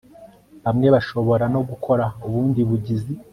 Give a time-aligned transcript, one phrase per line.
[0.63, 3.13] bamwe bashobora no gukora ubundi bugizi